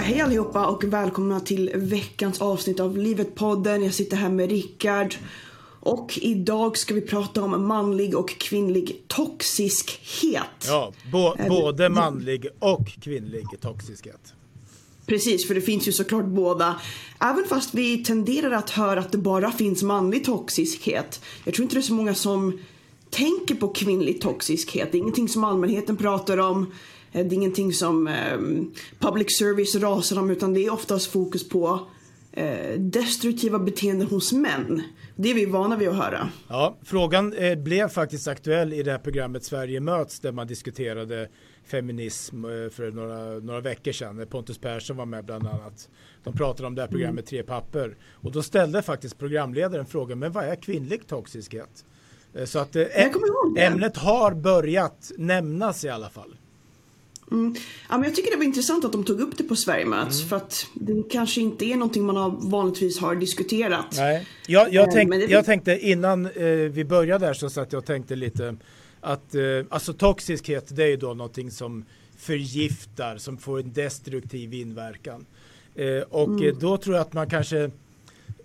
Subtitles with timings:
[0.00, 3.84] hej allihopa och välkomna till veckans avsnitt av Livet-podden.
[3.84, 5.14] Jag sitter här med Rickard.
[5.80, 10.66] Och idag ska vi prata om manlig och kvinnlig toxiskhet.
[10.66, 14.34] Ja, bo både manlig och kvinnlig toxiskhet.
[15.06, 16.80] Precis, för det finns ju såklart båda.
[17.20, 21.20] Även fast vi tenderar att höra att det bara finns manlig toxiskhet.
[21.44, 22.58] Jag tror inte det är så många som
[23.10, 24.92] tänker på kvinnlig toxiskhet.
[24.92, 26.72] Det är ingenting som allmänheten pratar om.
[27.12, 28.38] Eh, det är ingenting som eh,
[28.98, 31.80] public service rasar om utan det är oftast fokus på
[32.32, 34.82] eh, destruktiva beteenden hos män.
[35.16, 36.28] Det är vi vana vid att höra.
[36.48, 41.28] Ja, frågan eh, blev faktiskt aktuell i det här programmet Sverige möts där man diskuterade
[41.66, 44.26] feminism för några, några veckor sedan.
[44.30, 45.88] Pontus Persson var med bland annat.
[46.24, 50.32] De pratade om det här programmet Tre papper och då ställde faktiskt programledaren frågan men
[50.32, 51.84] vad är kvinnlig toxiskhet?
[52.44, 52.76] Så att
[53.56, 56.37] ämnet har börjat nämnas i alla fall.
[57.30, 57.54] Mm.
[57.88, 60.18] Ja, men jag tycker det var intressant att de tog upp det på Sverige möts
[60.18, 60.28] mm.
[60.28, 63.94] för att det kanske inte är någonting man har, vanligtvis har diskuterat.
[63.96, 64.26] Nej.
[64.46, 65.26] Jag, jag, tänk, det...
[65.26, 68.56] jag tänkte innan eh, vi började där så satt jag och tänkte lite
[69.00, 71.84] att eh, alltså toxiskhet det är ju då någonting som
[72.16, 75.26] förgiftar, som får en destruktiv inverkan.
[75.74, 76.58] Eh, och mm.
[76.58, 77.70] då tror jag att man kanske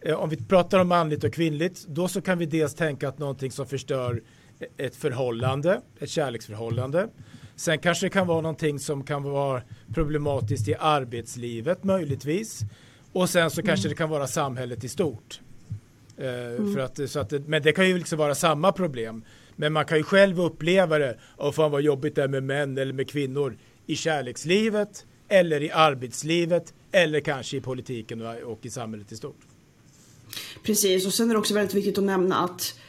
[0.01, 3.19] eh, om vi pratar om manligt och kvinnligt, då så kan vi dels tänka att
[3.19, 4.21] någonting som förstör
[4.77, 7.07] ett förhållande, ett kärleksförhållande.
[7.55, 9.61] Sen kanske det kan vara någonting som kan vara
[9.93, 12.61] problematiskt i arbetslivet möjligtvis.
[13.11, 15.39] Och sen så kanske det kan vara samhället i stort.
[16.17, 16.73] Eh, mm.
[16.73, 19.23] för att, så att, men det kan ju liksom vara samma problem.
[19.55, 21.17] Men man kan ju själv uppleva det.
[21.37, 25.71] Och fan vad jobbigt det är med män eller med kvinnor i kärlekslivet eller i
[25.71, 29.39] arbetslivet eller kanske i politiken och, och i samhället i stort.
[30.63, 32.79] Precis, och sen är det också väldigt viktigt att nämna att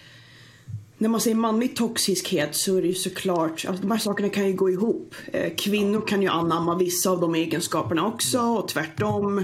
[1.05, 4.47] när man säger manlig toxiskhet så är det ju såklart, alltså de här sakerna kan
[4.47, 5.14] ju gå ihop.
[5.33, 9.38] Eh, kvinnor kan ju anamma vissa av de egenskaperna också och tvärtom.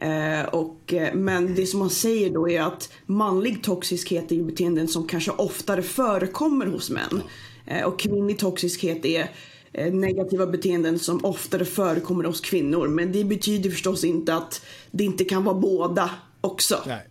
[0.00, 4.44] Eh, och, eh, men det som man säger då är att manlig toxiskhet är ju
[4.44, 7.22] beteenden som kanske oftare förekommer hos män.
[7.66, 9.30] Eh, och kvinnlig toxiskhet är
[9.72, 12.88] eh, negativa beteenden som oftare förekommer hos kvinnor.
[12.88, 16.10] Men det betyder förstås inte att det inte kan vara båda
[16.40, 16.82] också.
[16.86, 17.09] Nej.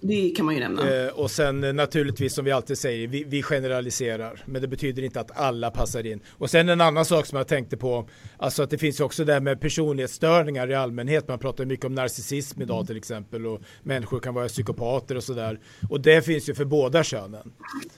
[0.00, 0.94] Det kan man ju nämna.
[0.94, 4.42] Eh, och sen eh, naturligtvis som vi alltid säger, vi, vi, generaliserar.
[4.46, 6.20] Men det betyder inte att alla passar in.
[6.28, 9.32] Och sen en annan sak som jag tänkte på, alltså att det finns också det
[9.32, 11.28] här med personlighetsstörningar i allmänhet.
[11.28, 12.86] Man pratar mycket om narcissism idag mm.
[12.86, 15.60] till exempel och människor kan vara psykopater och sådär.
[15.90, 17.52] Och det finns ju för båda könen.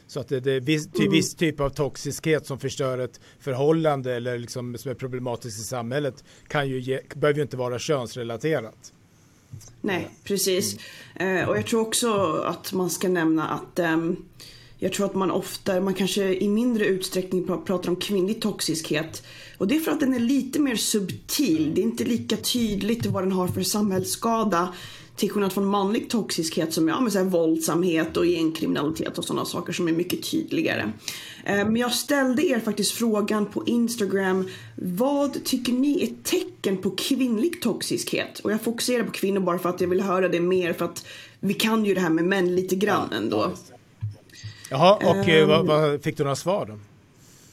[0.07, 1.13] Så att det, det är viss, ty, mm.
[1.13, 6.25] viss typ av toxiskhet som förstör ett förhållande eller liksom som är problematiskt i samhället
[6.49, 8.93] kan ju ge, behöver ju inte vara könsrelaterat.
[9.81, 10.77] Nej, precis.
[11.15, 11.49] Mm.
[11.49, 14.17] och jag tror också att man ska nämna att ehm,
[14.79, 19.23] jag tror att man ofta, man kanske i mindre utsträckning pratar om kvinnlig toxiskhet.
[19.59, 21.73] Och det är för att den är lite mer subtil.
[21.75, 24.75] Det är inte lika tydligt vad den har för samhällsskada.
[25.19, 29.45] Till skillnad från manlig toxiskhet som ja, med så här våldsamhet och gängkriminalitet och sådana
[29.45, 30.93] saker som är mycket tydligare.
[31.45, 34.49] Eh, men jag ställde er faktiskt frågan på Instagram.
[34.75, 38.39] Vad tycker ni är tecken på kvinnlig toxiskhet?
[38.39, 41.07] Och jag fokuserar på kvinnor bara för att jag vill höra det mer för att
[41.41, 43.53] vi kan ju det här med män lite grann ändå.
[44.71, 46.79] Jaha, och um, vad, vad, fick du några svar då?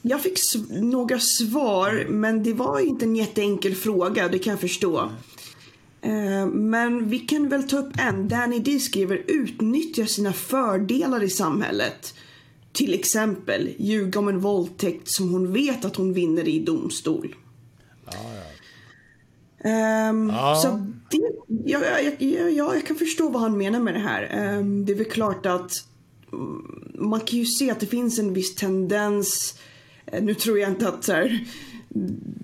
[0.02, 0.38] Jag fick
[0.70, 5.10] några svar, men det var inte en jätteenkel fråga, det kan jag förstå.
[6.06, 8.28] Eh, men vi kan väl ta upp en.
[8.28, 12.14] Danny D skriver utnyttja sina fördelar i samhället.
[12.74, 17.36] Till exempel ljuga om en våldtäkt som hon vet att hon vinner i domstol.
[18.06, 20.10] Ah, ja.
[20.10, 20.56] Um, ah.
[20.56, 20.68] Så
[21.10, 21.22] det,
[21.66, 24.58] ja, ja, ja, jag kan förstå vad han menar med det här.
[24.58, 25.72] Um, det är väl klart att
[26.34, 29.60] mm, man kan ju se att det finns en viss tendens.
[30.14, 31.48] Uh, nu tror jag inte att så här,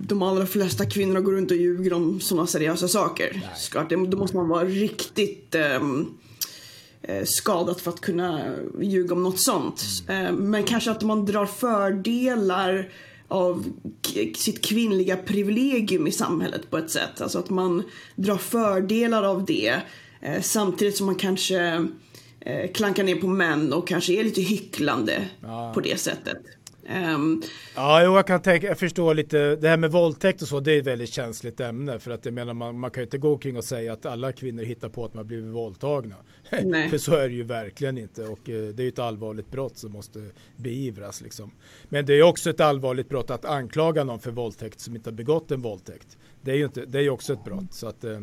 [0.07, 3.41] de allra flesta kvinnorna går runt och ljuger om sådana seriösa saker.
[3.57, 6.17] Skart, då måste man vara riktigt um,
[7.23, 9.83] skadat för att kunna ljuga om något sånt.
[10.07, 10.25] Mm.
[10.25, 12.89] Uh, men kanske att man drar fördelar
[13.27, 13.65] av
[14.35, 17.21] sitt kvinnliga privilegium i samhället på ett sätt.
[17.21, 17.83] Alltså att man
[18.15, 19.75] drar fördelar av det
[20.27, 25.29] uh, samtidigt som man kanske uh, klankar ner på män och kanske är lite hycklande
[25.41, 25.71] ja.
[25.73, 26.37] på det sättet.
[26.91, 27.41] Um,
[27.75, 30.79] ja, jag kan tänka, jag förstår lite, det här med våldtäkt och så, det är
[30.79, 31.99] ett väldigt känsligt ämne.
[31.99, 34.31] För att jag menar, man, man kan ju inte gå omkring och säga att alla
[34.31, 36.15] kvinnor hittar på att man blivit våldtagna.
[36.89, 38.23] för så är det ju verkligen inte.
[38.23, 41.21] Och eh, det är ju ett allvarligt brott som måste beivras.
[41.21, 41.51] Liksom.
[41.89, 45.15] Men det är också ett allvarligt brott att anklaga någon för våldtäkt som inte har
[45.15, 46.17] begått en våldtäkt.
[46.41, 47.73] Det är ju inte, det är också ett brott.
[47.73, 48.19] Så att, eh,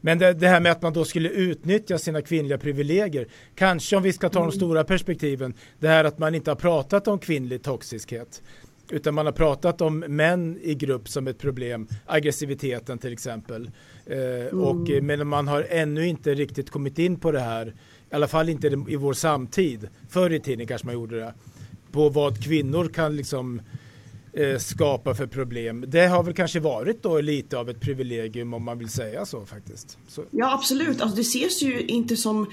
[0.00, 3.28] men det, det, här med att man då skulle utnyttja sina kvinnliga privilegier.
[3.54, 4.52] Kanske om vi ska ta de mm.
[4.52, 5.54] stora perspektiven.
[5.78, 8.42] Det här att man inte har pratat om kvinnlig toxiskhet.
[8.90, 13.70] Utan man har pratat om män i grupp som ett problem, aggressiviteten till exempel.
[14.06, 14.60] Eh, mm.
[14.60, 17.74] och, men man har ännu inte riktigt kommit in på det här,
[18.10, 19.88] i alla fall inte i vår samtid.
[20.08, 21.34] Förr i tiden kanske man gjorde det.
[21.92, 23.60] På vad kvinnor kan liksom
[24.38, 25.84] eh, skapa för problem.
[25.88, 29.46] Det har väl kanske varit då lite av ett privilegium om man vill säga så
[29.46, 29.98] faktiskt.
[30.08, 30.24] Så.
[30.30, 32.46] Ja absolut, alltså, det ses ju inte som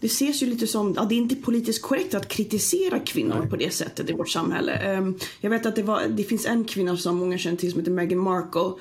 [0.00, 3.50] det ses ju lite som, ja, det är inte politiskt korrekt att kritisera kvinnor Nej.
[3.50, 4.98] på det sättet i vårt samhälle.
[4.98, 7.80] Um, jag vet att det, var, det finns en kvinna som många känner till som
[7.80, 8.72] heter Meghan Markle.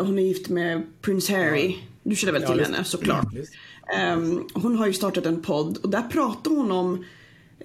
[0.00, 1.76] Hon är gift med Prince Harry.
[2.02, 3.26] Du känner väl till ja, henne såklart.
[4.14, 7.04] Um, hon har ju startat en podd och där pratar hon om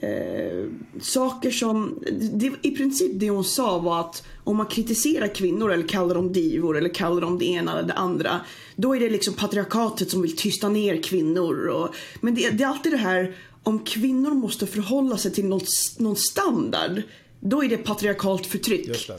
[0.02, 0.70] eh,
[1.02, 2.00] saker som,
[2.32, 6.34] det, i princip det hon sa var att om man kritiserar kvinnor eller kallar dem
[6.34, 8.40] divor eller kallar dem det ena eller det andra.
[8.76, 11.68] Då är det liksom patriarkatet som vill tysta ner kvinnor.
[11.68, 15.62] Och, men det, det är alltid det här om kvinnor måste förhålla sig till någon,
[15.98, 17.02] någon standard.
[17.40, 19.10] Då är det patriarkalt förtryck.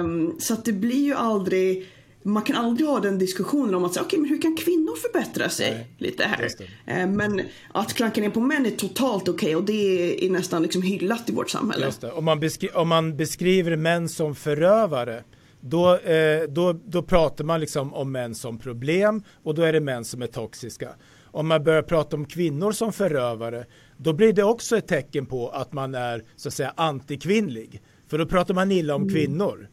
[0.00, 1.88] Um, så att det blir ju aldrig
[2.22, 5.48] man kan aldrig ha den diskussionen om att säga, okay, men hur kan kvinnor förbättra
[5.48, 6.48] sig Nej, lite här?
[6.86, 10.62] Eh, men att klanka ner på män är totalt okej okay, och det är nästan
[10.62, 11.92] liksom hyllat i vårt samhälle.
[12.14, 12.40] Om, man
[12.74, 15.24] om man beskriver män som förövare
[15.60, 19.80] då, eh, då, då pratar man liksom om män som problem och då är det
[19.80, 20.88] män som är toxiska.
[21.32, 23.64] Om man börjar prata om kvinnor som förövare
[23.96, 27.82] då blir det också ett tecken på att man är så att säga antikvinnlig.
[28.08, 29.14] För då pratar man illa om mm.
[29.14, 29.68] kvinnor.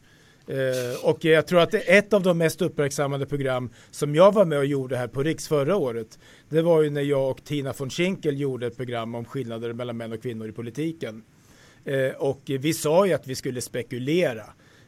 [0.48, 4.58] Eh, och jag tror att ett av de mest uppmärksammade program som jag var med
[4.58, 6.18] och gjorde här på Riks förra året
[6.48, 9.96] det var ju när jag och Tina von Schinkel gjorde ett program om skillnader mellan
[9.96, 11.22] män och kvinnor i politiken.
[11.84, 14.44] Eh, och vi sa ju att vi skulle spekulera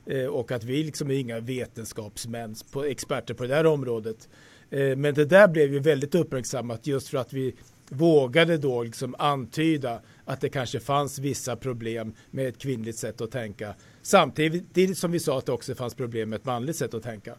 [0.06, 4.28] eh, och att vi liksom är inga vetenskapsmän, på, experter på det här området.
[4.70, 7.54] Eh, men det där blev ju väldigt uppmärksammat just för att vi
[7.88, 13.30] vågade då liksom antyda att det kanske fanns vissa problem med ett kvinnligt sätt att
[13.30, 17.02] tänka Samtidigt som vi sa att det också fanns problem med ett manligt sätt att
[17.02, 17.34] tänka.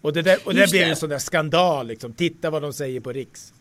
[0.00, 2.12] Och det, där, och det blev en sån där skandal, liksom.
[2.12, 3.52] titta vad de säger på Riks.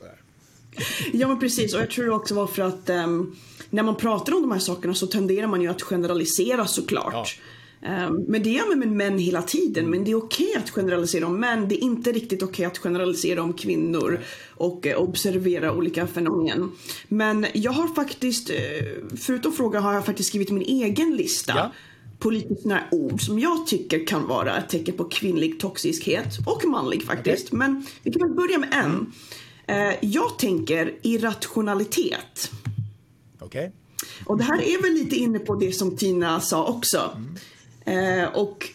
[1.13, 3.35] Ja men precis och jag tror det också var för att um,
[3.69, 7.13] när man pratar om de här sakerna så tenderar man ju att generalisera såklart.
[7.13, 7.25] Ja.
[7.85, 9.89] Um, men det gör man med män hela tiden.
[9.89, 11.67] Men det är okej okay att generalisera om män.
[11.67, 14.19] Det är inte riktigt okej okay att generalisera om kvinnor
[14.55, 16.71] och uh, observera olika fenomen.
[17.07, 18.55] Men jag har faktiskt, uh,
[19.17, 21.53] förutom fråga har jag faktiskt skrivit min egen lista.
[21.55, 21.71] Ja
[22.19, 27.03] politiskt nära ord som jag tycker kan vara ett tecken på kvinnlig toxiskhet och manlig
[27.03, 27.47] faktiskt.
[27.47, 27.57] Okay.
[27.57, 29.13] Men vi kan väl börja med en.
[29.67, 29.95] Mm.
[30.01, 32.51] jag tänker irrationalitet.
[33.39, 33.45] Okej.
[33.45, 33.71] Okay.
[34.25, 37.11] Och det här är väl lite inne på det som Tina sa också.
[37.15, 37.35] Mm.
[37.85, 38.67] Eh, och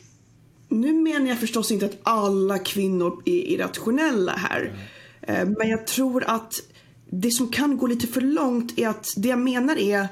[0.69, 4.73] nu menar jag förstås inte att alla kvinnor är irrationella här.
[5.23, 5.55] Mm.
[5.59, 6.55] men jag tror att
[7.11, 10.09] det som kan gå lite för långt är att det jag menar är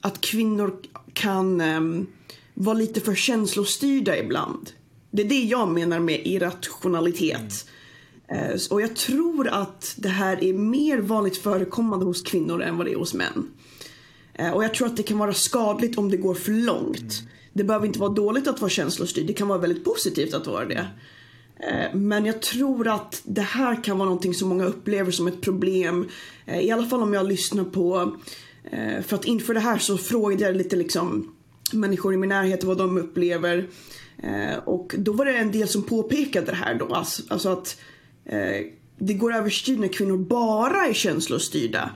[0.00, 0.76] att kvinnor
[1.12, 1.80] kan eh,
[2.54, 4.70] vara lite för känslostyrda ibland.
[5.10, 7.66] Det är det jag menar med irrationalitet.
[8.28, 8.58] Mm.
[8.70, 12.92] Och jag tror att det här är mer vanligt förekommande hos kvinnor än vad det
[12.92, 13.48] är hos män.
[14.34, 16.98] Eh, och jag tror att det kan vara skadligt om det går för långt.
[16.98, 17.32] Mm.
[17.52, 20.64] Det behöver inte vara dåligt att vara känslostyrd, det kan vara väldigt positivt att vara
[20.64, 20.86] det.
[21.56, 25.40] Eh, men jag tror att det här kan vara någonting som många upplever som ett
[25.40, 26.08] problem.
[26.60, 28.16] I alla fall om jag lyssnar på,
[29.06, 31.34] för att inför det här så frågade jag lite liksom
[31.72, 33.68] människor i min närhet vad de upplever.
[34.22, 37.80] Eh, och då var det en del som påpekade det här då, alltså, alltså att
[38.24, 38.66] eh,
[38.98, 41.90] det går överstyr när kvinnor bara är känslostyrda eh,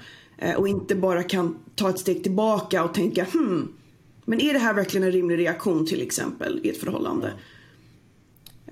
[0.56, 3.68] och inte bara kan ta ett steg tillbaka och tänka hmm,
[4.26, 7.32] men är det här verkligen en rimlig reaktion till exempel i ett förhållande?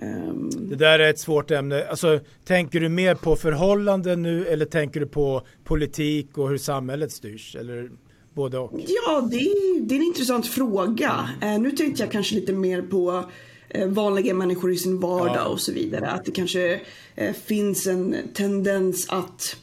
[0.01, 0.51] Um...
[0.61, 1.87] Det där är ett svårt ämne.
[1.87, 7.13] Alltså, tänker du mer på förhållanden nu eller tänker du på politik och hur samhället
[7.13, 7.57] styrs?
[7.57, 7.91] Eller?
[8.33, 8.73] Både och?
[8.87, 11.29] Ja, det är, det är en intressant fråga.
[11.43, 13.25] Eh, nu tänkte jag kanske lite mer på
[13.69, 15.45] eh, vanliga människor i sin vardag ja.
[15.45, 16.11] och så vidare.
[16.11, 16.81] Att det kanske
[17.15, 19.57] eh, finns en tendens att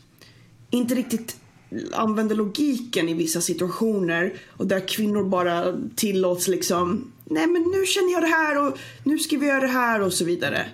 [0.70, 1.40] inte riktigt
[1.93, 8.11] använda logiken i vissa situationer och där kvinnor bara tillåts liksom Nej men nu känner
[8.11, 10.65] jag det här och nu ska vi göra det här och så vidare.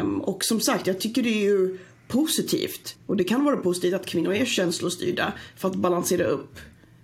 [0.00, 2.96] Um, och som sagt, jag tycker det är ju positivt.
[3.06, 6.58] Och det kan vara positivt att kvinnor är känslostyrda för att balansera upp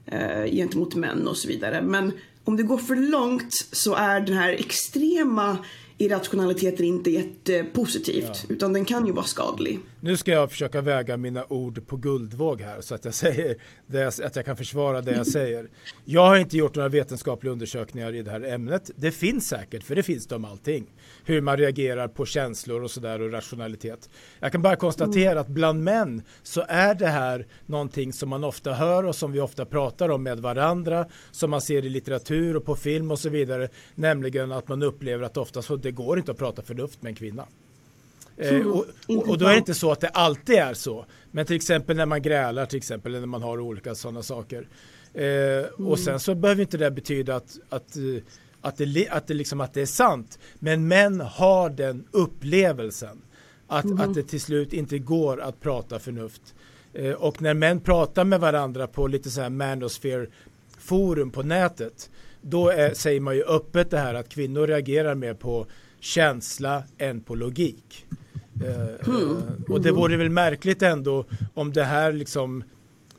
[0.06, 1.82] eh, gentemot män och så vidare.
[1.82, 2.12] Men
[2.44, 5.58] om det går för långt så är den här extrema
[5.98, 8.44] irrationaliteten inte jättepositivt.
[8.48, 8.54] Ja.
[8.54, 9.80] Utan den kan ju vara skadlig.
[10.04, 13.56] Nu ska jag försöka väga mina ord på guldvåg här så att jag säger
[13.86, 15.68] det, att jag kan försvara det jag säger.
[16.04, 18.90] Jag har inte gjort några vetenskapliga undersökningar i det här ämnet.
[18.96, 20.86] Det finns säkert, för det finns det om allting.
[21.24, 24.10] Hur man reagerar på känslor och sådär och rationalitet.
[24.40, 28.72] Jag kan bara konstatera att bland män så är det här någonting som man ofta
[28.72, 32.64] hör och som vi ofta pratar om med varandra, som man ser i litteratur och
[32.64, 36.38] på film och så vidare, nämligen att man upplever att oftast det går inte att
[36.38, 37.46] prata förnuft med en kvinna.
[38.36, 38.86] Eh, och,
[39.28, 41.06] och, då är det inte så att det alltid är så.
[41.30, 44.68] Men till exempel när man grälar till exempel, eller när man har olika sådana saker.
[45.14, 45.86] Eh, mm.
[45.86, 47.96] Och sen så behöver inte det betyda att, att,
[48.60, 50.38] att, det, att, det liksom, att det är sant.
[50.58, 53.22] Men män har den upplevelsen.
[53.66, 54.00] Att, mm.
[54.00, 56.54] att det till slut inte går att prata förnuft.
[56.92, 60.26] Eh, och när män pratar med varandra på lite så här manosphere
[60.78, 62.10] forum på nätet.
[62.40, 65.66] Då är, säger man ju öppet det här att kvinnor reagerar mer på
[66.00, 68.06] känsla än på logik.
[69.06, 69.36] Mm.
[69.68, 72.64] Och det vore väl märkligt ändå om det här liksom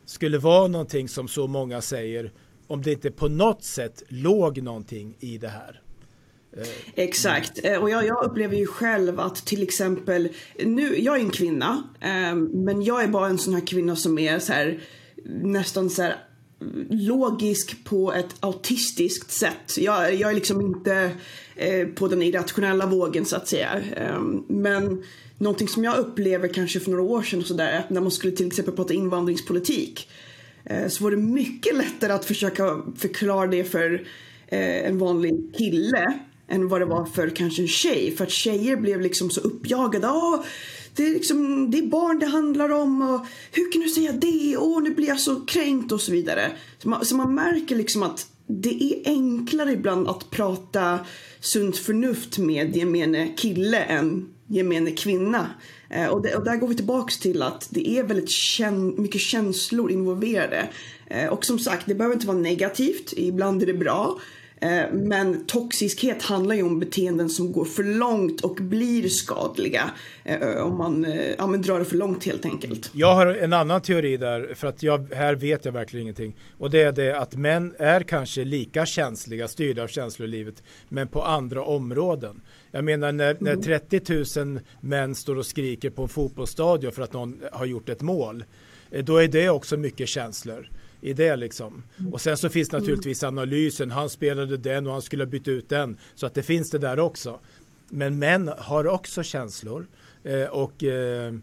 [0.05, 2.31] skulle vara någonting som så många säger
[2.67, 5.81] om det inte på något sätt låg någonting i det här.
[6.57, 10.29] Eh, Exakt, och jag, jag, upplever ju själv att till exempel,
[10.63, 11.83] nu, jag är en kvinna,
[12.51, 14.79] men jag är bara en sån här kvinna som är så här,
[15.25, 16.15] nästan så här
[16.89, 19.77] logisk på ett autistiskt sätt.
[19.77, 21.11] Jag, jag är liksom inte
[21.55, 23.81] eh, på den irrationella vågen så att säga.
[23.95, 25.03] Eh, men
[25.37, 28.47] någonting som jag upplever kanske för några år sedan och sådär, när man skulle till
[28.47, 30.09] exempel prata invandringspolitik
[30.65, 33.93] eh, så var det mycket lättare att försöka förklara det för
[34.47, 38.15] eh, en vanlig kille än vad det var för kanske en tjej.
[38.17, 40.07] För att tjejer blev liksom så uppjagade.
[40.07, 40.43] Åh,
[40.95, 44.57] det, är liksom, det är barn det handlar om och hur kan du säga det?
[44.57, 46.51] Åh, nu blir jag så kränkt och så vidare.
[46.77, 50.99] Så man, så man märker liksom att det är enklare ibland att prata
[51.39, 55.49] sunt förnuft med gemene kille än gemene kvinna.
[55.89, 59.21] Eh, och, det, och, där går vi tillbaks till att det är väldigt kän, mycket
[59.21, 60.69] känslor involverade.
[61.07, 64.19] Eh, och som sagt, det behöver inte vara negativt, ibland är det bra.
[64.65, 69.91] Eh, men toxiskhet handlar ju om beteenden som går för långt och blir skadliga
[70.23, 72.91] eh, om man eh, ja, men drar det för långt helt enkelt.
[72.93, 76.35] Jag har en annan teori där, för att jag, här vet jag verkligen ingenting.
[76.57, 80.63] Och det är det att män är kanske lika känsliga, styrda av känslor i livet,
[80.89, 82.41] men på andra områden.
[82.71, 84.53] Jag menar när, när 30 mm.
[84.53, 88.43] 000 män står och skriker på en fotbollsstadion för att någon har gjort ett mål,
[89.03, 90.69] då är det också mycket känslor
[91.05, 91.83] i det liksom.
[92.11, 95.69] Och sen så finns naturligtvis analysen, han spelade den och han skulle ha bytt ut
[95.69, 95.97] den.
[96.15, 97.39] Så att det finns det där också.
[97.89, 99.87] Men män har också känslor.
[100.23, 101.33] Eh, och, eh,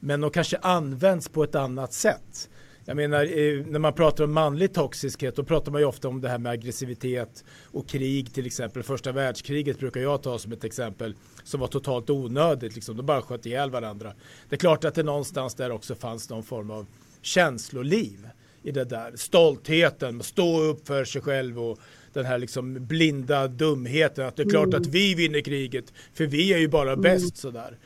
[0.00, 2.48] men de kanske används på ett annat sätt.
[2.84, 6.20] Jag menar, eh, när man pratar om manlig toxiskhet då pratar man ju ofta om
[6.20, 8.82] det här med aggressivitet och krig till exempel.
[8.82, 11.14] Första världskriget brukar jag ta som ett exempel
[11.44, 12.74] som var totalt onödigt.
[12.74, 12.96] Liksom.
[12.96, 14.12] De bara sköt ihjäl varandra.
[14.48, 16.86] Det är klart att det någonstans där också fanns någon form av
[17.22, 18.28] känsloliv
[18.62, 19.12] i det där.
[19.16, 21.78] Stoltheten, stå upp för sig själv och
[22.12, 24.80] den här liksom blinda dumheten att det är klart mm.
[24.80, 27.02] att vi vinner kriget för vi är ju bara mm.
[27.02, 27.78] bäst sådär.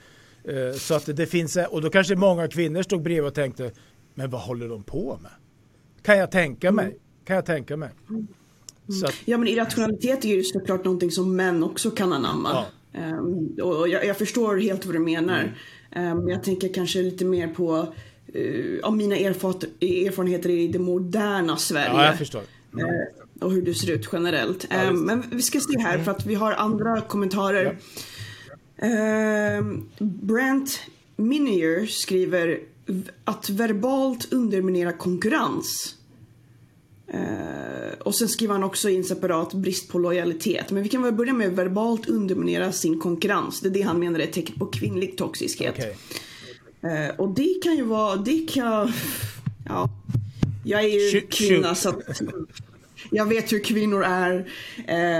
[0.49, 3.71] Uh, så att det finns, och då kanske många kvinnor stod bredvid och tänkte
[4.15, 5.33] men vad håller de på med?
[6.03, 6.85] Kan jag tänka mig?
[6.85, 6.99] Mm.
[7.25, 7.91] Kan jag tänka mig?
[8.09, 8.27] Mm.
[9.05, 12.51] Att, ja men irrationalitet är ju såklart någonting som män också kan anamma.
[12.53, 12.67] Ja.
[13.19, 15.57] Um, och jag, jag, förstår helt vad du menar.
[15.97, 17.95] Um, jag tänker kanske lite mer på
[18.35, 21.93] uh, av mina erfarenheter i det moderna Sverige.
[21.93, 22.43] Ja, jag förstår.
[22.73, 22.87] Mm.
[23.41, 24.67] Och hur det ser ut generellt.
[24.71, 27.65] Ja, um, men vi ska se här för att vi har andra kommentarer.
[27.65, 27.77] Ja.
[29.99, 30.81] Brent
[31.17, 32.61] Minier skriver
[33.25, 35.95] att verbalt underminera konkurrens.
[38.01, 40.71] Och sen skriver han också in separat brist på lojalitet.
[40.71, 43.61] Men vi kan väl börja med verbalt underminera sin konkurrens.
[43.61, 45.75] Det är det han menar är ett tecken på kvinnlig toxiskhet.
[45.75, 45.95] Okay.
[46.87, 48.93] Eh, och det kan ju vara, det kan,
[49.69, 49.89] ja.
[50.65, 52.21] Jag är ju kvinna så att
[53.11, 54.51] jag vet hur kvinnor är.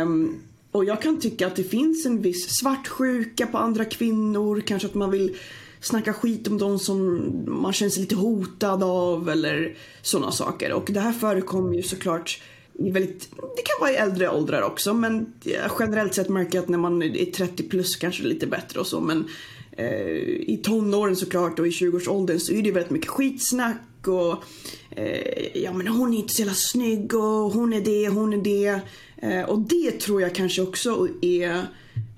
[0.03, 0.41] Um,
[0.73, 4.63] och jag kan tycka att det finns en viss svartsjuka på andra kvinnor.
[4.67, 5.37] Kanske att man vill
[5.81, 10.73] snacka skit om de som man känner sig lite hotad av eller sådana saker.
[10.73, 12.41] Och det här förekommer ju såklart
[12.79, 15.33] i väldigt, det kan vara i äldre åldrar också men
[15.79, 18.81] generellt sett märker jag att när man är 30 plus kanske det är lite bättre
[18.81, 19.29] och så men
[19.77, 24.45] Eh, i tonåren såklart och i 20-årsåldern så är det väldigt mycket skitsnack och
[24.91, 28.43] eh, ja men hon är inte så jävla snygg och hon är det, hon är
[28.43, 28.81] det.
[29.17, 31.65] Eh, och det tror jag kanske också är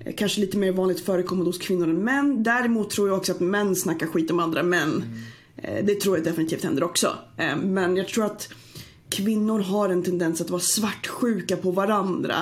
[0.05, 2.43] eh, kanske lite mer vanligt förekommande hos kvinnor än män.
[2.43, 5.03] Däremot tror jag också att män snackar skit om andra män.
[5.63, 5.85] Mm.
[5.85, 7.15] det tror jag definitivt händer också.
[7.37, 8.49] Eh, men jag tror att
[9.09, 12.35] kvinnor har en tendens att vara svartsjuka på varandra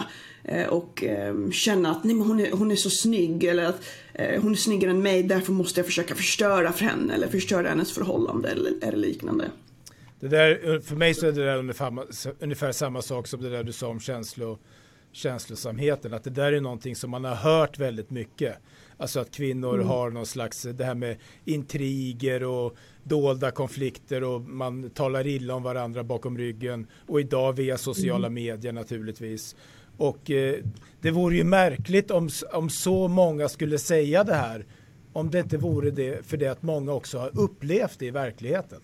[0.43, 3.83] eh, och eh, känna att nej, men hon, är, hon är så snygg eller att
[4.17, 7.91] hon är snyggare än mig därför måste jag försöka förstöra för henne eller förstöra hennes
[7.91, 9.51] förhållande eller, eller liknande.
[10.19, 11.93] Det där, för mig så är det där ungefär,
[12.39, 14.57] ungefär samma sak som det där du sa om känslo,
[15.12, 16.13] känslosamheten.
[16.13, 18.57] Att det där är någonting som man har hört väldigt mycket.
[18.97, 19.88] Alltså att kvinnor mm.
[19.88, 25.63] har någon slags, det här med intriger och dolda konflikter och man talar illa om
[25.63, 26.88] varandra bakom ryggen.
[27.07, 28.33] Och idag via sociala mm.
[28.33, 29.55] medier naturligtvis.
[29.98, 30.56] Och eh,
[31.01, 34.66] det vore ju märkligt om, om så många skulle säga det här.
[35.13, 38.82] Om det inte vore det för det att många också har upplevt det i verkligheten.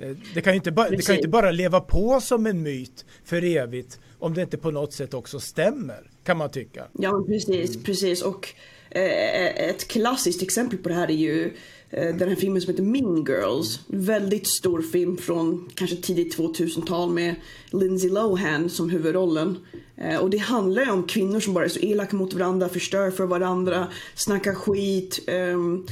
[0.00, 3.44] Eh, det kan, ju inte det kan inte bara leva på som en myt för
[3.44, 6.84] evigt om det inte på något sätt också stämmer, kan man tycka.
[6.92, 8.22] Ja, precis, precis.
[8.22, 8.48] Och
[8.90, 11.52] eh, eh ett klassiskt exempel på det här är ju eh,
[11.92, 13.80] Eh, den här filmen som heter Mean Girls.
[13.86, 17.34] Väldigt stor film från kanske tidigt 2000-tal med
[17.70, 19.58] Lindsay Lohan som huvudrollen.
[19.96, 23.10] Eh, och det handlar ju om kvinnor som bara är så elaka mot varandra, förstör
[23.10, 25.28] för varandra, snackar skit.
[25.28, 25.86] Um,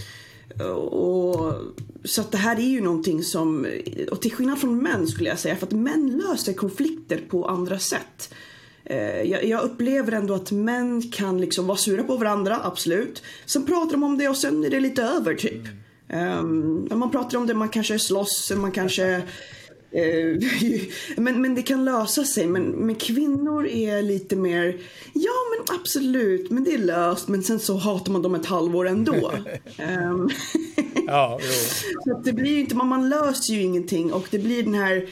[0.74, 1.54] och,
[2.04, 3.66] så att det här är ju någonting som,
[4.10, 7.78] och till skillnad från män skulle jag säga, för att män löser konflikter på andra
[7.78, 8.34] sätt.
[8.84, 13.22] Eh, jag, jag, upplever ändå att män kan liksom vara sura på varandra, absolut.
[13.46, 15.64] Sen pratar de om det och sen är det lite över typ.
[15.66, 15.78] Mm.
[16.12, 19.22] Um, man pratar om det, man kanske slåss, man kanske
[19.90, 20.40] Eh,
[21.16, 22.46] men, men det kan lösa sig.
[22.46, 24.76] Men, men kvinnor är lite mer,
[25.12, 27.28] ja men absolut, men det är löst.
[27.28, 29.32] Men sen så hatar man dem ett halvår ändå.
[30.10, 30.30] um,
[31.06, 31.40] ja,
[32.04, 35.06] så det blir inte, man, man löser ju ingenting och det blir den här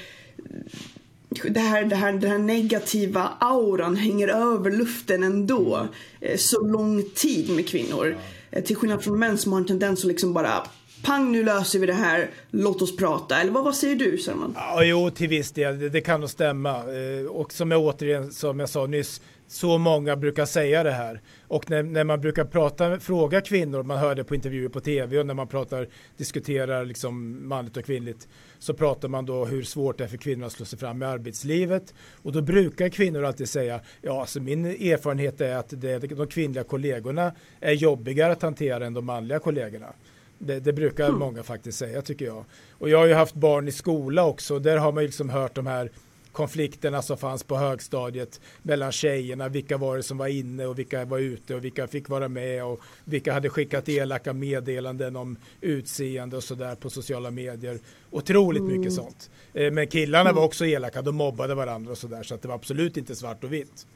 [1.48, 5.88] det här, det här, den här negativa auran hänger över luften ändå.
[6.20, 8.16] Eh, så lång tid med kvinnor.
[8.50, 10.62] Eh, till skillnad från män som har en tendens att liksom bara
[11.02, 13.40] pang nu löser vi det här, låt oss prata.
[13.40, 14.52] Eller vad, vad säger du Sörman?
[14.56, 16.70] Ja, jo, till viss del, det, det kan nog stämma.
[16.70, 21.20] Eh, och som jag återigen, som jag sa nyss, så många brukar säga det här.
[21.48, 25.18] Och när, när, man brukar prata, fråga kvinnor, man hör det på intervjuer på tv
[25.18, 29.98] och när man pratar, diskuterar liksom manligt och kvinnligt, så pratar man då hur svårt
[29.98, 31.94] det är för kvinnor att slå sig fram i arbetslivet.
[32.22, 36.64] Och då brukar kvinnor alltid säga, ja alltså min erfarenhet är att det, de kvinnliga
[36.64, 39.92] kollegorna är jobbigare att hantera än de manliga kollegorna.
[40.38, 41.18] Det, det brukar mm.
[41.18, 42.44] många faktiskt säga tycker jag.
[42.70, 44.58] Och jag har ju haft barn i skola också.
[44.58, 45.90] Där har man ju liksom hört de här
[46.36, 49.48] konflikterna som fanns på högstadiet mellan tjejerna.
[49.48, 52.64] Vilka var det som var inne och vilka var ute och vilka fick vara med
[52.64, 57.78] och vilka hade skickat elaka meddelanden om utseende och sådär på sociala medier.
[58.10, 58.76] Otroligt mm.
[58.76, 59.30] mycket sånt.
[59.54, 60.44] Eh, men killarna var mm.
[60.44, 61.02] också elaka.
[61.02, 63.86] De mobbade varandra och sådär så att det var absolut inte svart och vitt.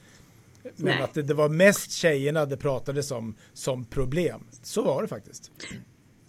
[0.62, 1.02] Men Nej.
[1.02, 4.40] att det, det, var mest tjejerna det pratades om som problem.
[4.62, 5.50] Så var det faktiskt.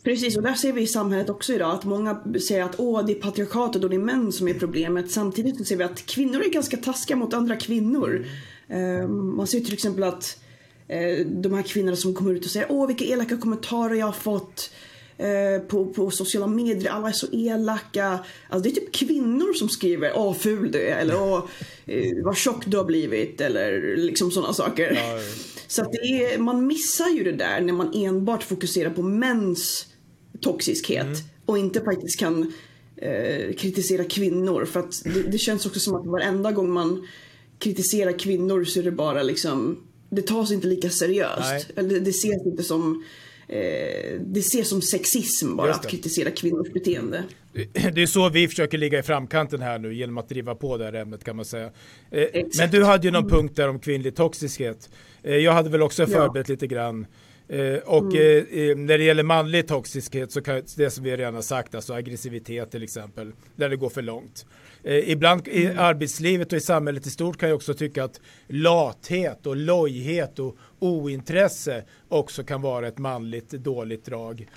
[0.03, 3.11] Precis, och där ser vi i samhället också idag att många säger att Åh, det
[3.11, 5.11] är patriarkatet och det är män som är problemet.
[5.11, 8.25] Samtidigt så ser vi att kvinnor är ganska taskiga mot andra kvinnor.
[8.69, 9.35] Mm.
[9.35, 10.39] man ser till exempel att
[10.93, 14.13] uh, de här kvinnorna som kommer ut och säger Åh, vilka elaka kommentarer jag har
[14.13, 14.71] fått
[15.19, 16.91] uh, på, på sociala medier.
[16.91, 18.19] Alla är så elaka.
[18.49, 21.47] Alltså det är typ kvinnor som skriver Åh, ful du är eller Åh,
[21.89, 24.91] uh, vad tjock du har blivit eller liksom sådana saker.
[24.95, 25.21] Ja, ja.
[25.67, 29.87] Så att är, man missar ju det där när man enbart fokuserar på mäns
[30.39, 31.19] toxiskhet mm.
[31.45, 32.53] och inte faktiskt kan
[32.97, 34.65] eh, kritisera kvinnor.
[34.65, 37.07] För att det, det, känns också som att varenda gång man
[37.59, 41.39] kritiserar kvinnor så är det bara liksom, det tas inte lika seriöst.
[41.39, 41.65] Nej.
[41.75, 43.03] Eller det ses inte som
[43.47, 47.23] eh, det ses som sexism bara att kritisera kvinnors beteende.
[47.93, 50.85] Det är så vi försöker ligga i framkanten här nu genom att driva på det
[50.85, 51.71] här ämnet kan man säga.
[52.11, 53.37] Eh, men du hade ju någon mm.
[53.37, 54.89] punkt där om kvinnlig toxiskhet.
[55.23, 56.53] Eh, jag hade väl också förberett ja.
[56.53, 57.05] lite grann
[57.51, 58.45] Eh, och mm.
[58.51, 61.75] Eh, eh, när det gäller manlig toxiskhet så kan det som vi redan har sagt,
[61.75, 64.45] alltså aggressivitet till exempel, där det går för långt.
[64.83, 65.79] Eh, ibland i mm.
[65.79, 70.57] arbetslivet och i samhället i stort kan jag också tycka att lathet och lojhet och
[70.79, 74.47] ointresse också kan vara ett manligt dåligt drag.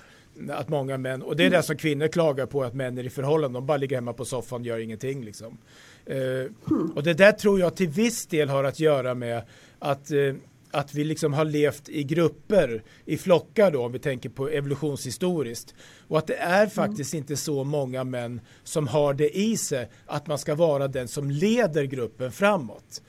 [0.49, 1.57] Att många män, och det är mm.
[1.57, 4.25] det som kvinnor klagar på, att män är i förhållande, de bara ligger hemma på
[4.25, 5.25] soffan och gör ingenting.
[5.25, 5.57] Liksom.
[6.05, 6.91] Eh, mm.
[6.95, 9.41] Och det där tror jag till viss del har att göra med
[9.79, 10.11] att
[10.75, 15.75] att vi liksom har levt i grupper, i flockar då, om vi tänker på evolutionshistoriskt.
[16.07, 16.69] Och att det är mm.
[16.69, 17.23] faktiskt mm.
[17.23, 21.31] inte så många män som har det i sig att man ska vara den som
[21.31, 23.01] leder gruppen framåt.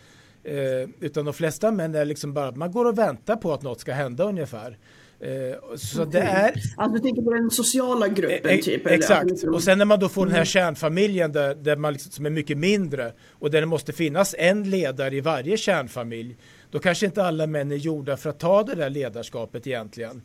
[0.44, 3.62] Eh, utan de flesta män är liksom bara att man går och väntar på att
[3.62, 4.78] något ska hända ungefär.
[5.20, 6.20] Eh, så okay.
[6.20, 6.52] det är...
[6.76, 8.86] Alltså du tänker på den sociala gruppen eh, typ?
[8.86, 10.28] Exakt, och sen när man då får mm.
[10.28, 10.46] den här mm.
[10.46, 14.70] kärnfamiljen där, där man liksom, som är mycket mindre och där det måste finnas en
[14.70, 16.36] ledare i varje kärnfamilj
[16.70, 20.22] då kanske inte alla män är gjorda för att ta det där ledarskapet egentligen.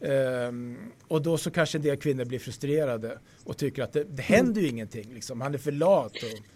[0.00, 0.78] Um,
[1.08, 4.60] och då så kanske en del kvinnor blir frustrerade och tycker att det, det händer
[4.62, 5.14] ju ingenting.
[5.14, 5.40] Liksom.
[5.40, 6.46] Han är för lat och.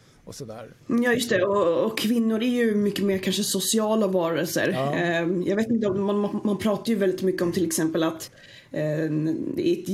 [1.03, 4.71] Ja just det och, och, kvinnor är ju mycket mer kanske sociala varelser.
[4.75, 4.95] Ja.
[4.95, 8.31] Ehm, jag vet inte, man, man pratar ju väldigt mycket om till exempel att
[8.77, 9.11] eh,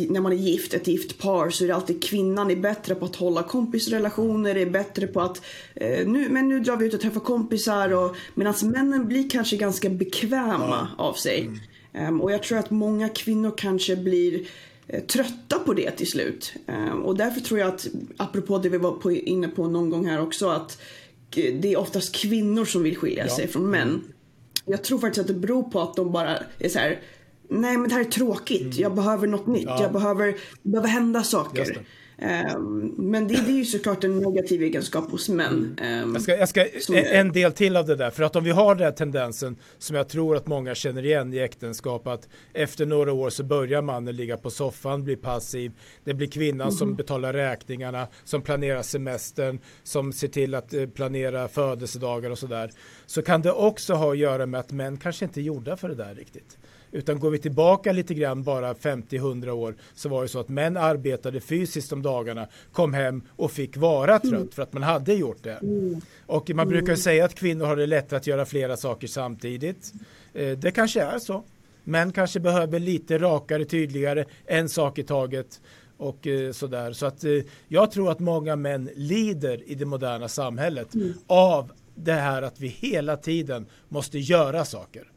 [0.08, 3.04] när man är gift, ett gift par, så är det alltid kvinnan är bättre på
[3.04, 5.42] att hålla kompisrelationer, är bättre på att
[5.74, 9.56] eh, nu, men nu drar vi ut och träffar kompisar och medan männen blir kanske
[9.56, 11.04] ganska bekväma ja.
[11.04, 11.40] av sig.
[11.40, 11.58] Mm.
[12.08, 14.46] Um, och jag tror att många kvinnor kanske blir
[14.86, 16.54] eh, trötta på det till slut.
[16.66, 20.06] Um, och därför tror jag att, apropå det vi var på, inne på någon gång
[20.06, 20.78] här också, att
[21.34, 23.36] det är oftast kvinnor som vill skilja ja.
[23.36, 24.02] sig från män.
[24.64, 27.00] Jag tror faktiskt att det beror på att de bara är så här,
[27.60, 28.74] nej men det här är tråkigt, mm.
[28.76, 29.82] jag behöver något nytt, ja.
[29.82, 30.26] jag behöver,
[30.62, 31.78] det behöver hända saker.
[32.22, 35.78] Ehm, men det, det, är ju såklart en negativ egenskap hos män.
[35.80, 36.12] Mm.
[36.12, 36.48] Jag ska, jag
[36.82, 39.56] ska en del till av det där, för att om vi har den här tendensen
[39.78, 43.82] som jag tror att många känner igen i äktenskap, att efter några år så börjar
[43.82, 45.72] mannen ligga på soffan, bli passiv,
[46.04, 46.72] det blir kvinnan mm.
[46.72, 46.96] som mhm.
[46.96, 52.70] betalar räkningarna, som planerar semestern, som ser till att eh, planera födelsedagar och sådär,
[53.06, 55.88] så kan det också ha att göra med att män kanske inte är gjorda för
[55.88, 56.58] det där riktigt.
[56.92, 60.76] Utan går vi tillbaka lite grann bara 50-100 år så var det så att män
[60.76, 64.48] arbetade fysiskt om dagarna, kom hem och fick vara trött mm.
[64.48, 65.58] för att man hade gjort det.
[65.62, 66.00] Mm.
[66.26, 66.96] Och man brukar mm.
[66.96, 69.92] säga att kvinnor har det lättare att göra flera saker samtidigt.
[70.34, 71.44] Eh, det kanske är så.
[71.84, 75.60] Män kanske behöver lite rakare, tydligare, en sak i taget
[75.96, 76.92] och eh, sådär.
[76.92, 77.30] Så att eh,
[77.68, 81.12] jag tror att många män lider i det moderna samhället mm.
[81.26, 85.11] av det här att vi hela tiden måste göra saker.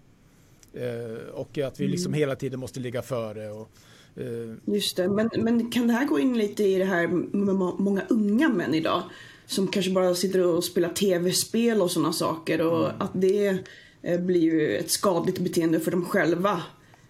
[0.76, 2.20] Eh, och att vi liksom mm.
[2.20, 3.50] hela tiden måste ligga före.
[3.52, 3.70] Och,
[4.16, 7.56] eh, Just det, men, men kan det här gå in lite i det här med
[7.56, 9.04] många unga män idag?
[9.46, 13.02] Som kanske bara sitter och spelar tv-spel och sådana saker och mm.
[13.02, 13.58] att det
[14.02, 16.62] eh, blir ju ett skadligt beteende för dem själva.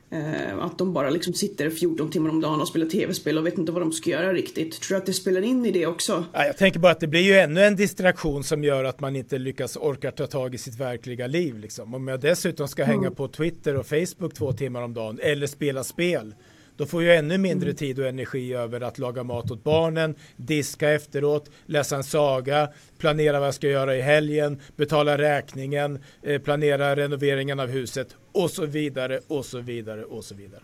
[0.09, 3.57] Eh, att de bara liksom sitter 14 timmar om dagen och spelar tv-spel och vet
[3.57, 4.81] inte vad de ska göra riktigt.
[4.81, 6.25] Tror du att det spelar in i det också?
[6.33, 9.15] Ja, jag tänker bara att det blir ju ännu en distraktion som gör att man
[9.15, 11.57] inte lyckas orka ta tag i sitt verkliga liv.
[11.59, 11.93] Liksom.
[11.93, 13.15] Om jag dessutom ska hänga mm.
[13.15, 16.33] på Twitter och Facebook två timmar om dagen eller spela spel
[16.77, 17.75] då får jag ännu mindre mm.
[17.75, 23.39] tid och energi över att laga mat åt barnen, diska efteråt, läsa en saga, planera
[23.39, 28.65] vad jag ska göra i helgen, betala räkningen, eh, planera renoveringen av huset och så
[28.65, 30.61] vidare och så vidare och så vidare.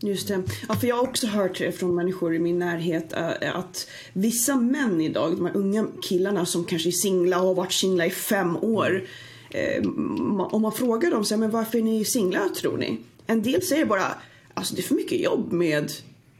[0.00, 0.42] Just det.
[0.68, 5.00] Ja, för jag har också hört från människor i min närhet äh, att vissa män
[5.00, 8.56] idag, de här unga killarna som kanske är singla och har varit singla i fem
[8.56, 9.04] år.
[9.50, 9.82] Eh,
[10.50, 12.98] om man frågar dem så här, men varför är ni singla tror ni?
[13.26, 14.14] En del säger bara
[14.54, 15.92] Alltså det är för mycket jobb med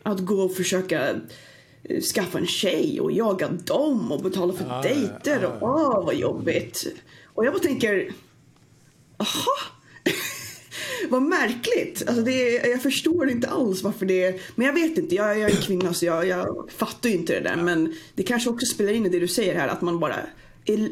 [0.03, 1.11] att gå och försöka
[1.83, 5.45] eh, skaffa en tjej och jaga dem och betala för ah, dejter.
[5.45, 6.87] Och, åh, vad jobbigt.
[7.25, 8.13] Och jag bara tänker,
[9.17, 9.57] aha.
[11.09, 12.03] vad märkligt.
[12.07, 15.39] Alltså det är, jag förstår inte alls varför det är, men jag vet inte, jag,
[15.39, 17.57] jag är kvinna så jag, jag fattar ju inte det där.
[17.57, 20.17] Men det kanske också spelar in i det du säger här, att man bara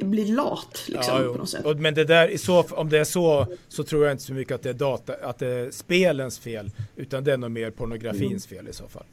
[0.00, 1.78] blir lat liksom, ja, på något sätt.
[1.78, 4.62] Men det där, så, om det är så så tror jag inte så mycket att
[4.62, 8.58] det är, data, att det är spelens fel utan det är nog mer pornografins mm.
[8.58, 9.04] fel i så fall.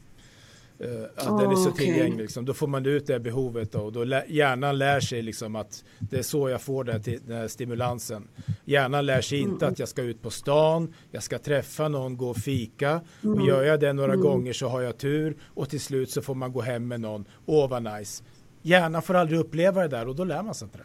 [0.83, 1.85] Uh, att oh, den är så okay.
[1.85, 2.21] tillgänglig.
[2.21, 2.45] Liksom.
[2.45, 5.83] Då får man ut det behovet då, och då lä hjärnan lär sig liksom att
[5.99, 8.27] det är så jag får till, den här stimulansen.
[8.65, 9.73] Hjärnan lär sig inte mm.
[9.73, 13.39] att jag ska ut på stan, jag ska träffa någon, gå och fika mm.
[13.39, 14.25] och gör jag det några mm.
[14.25, 17.25] gånger så har jag tur och till slut så får man gå hem med någon.
[17.45, 18.23] Åh vad nice
[18.69, 20.83] hjärnan får aldrig uppleva det där och då lär man sig inte det.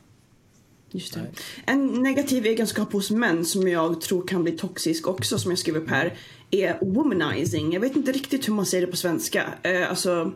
[0.91, 1.21] Just det.
[1.67, 5.81] En negativ egenskap hos män som jag tror kan bli toxisk också som jag skriver
[5.81, 6.15] upp här
[6.51, 7.73] är womanizing.
[7.73, 9.43] Jag vet inte riktigt hur man säger det på svenska.
[9.63, 10.33] Eh, alltså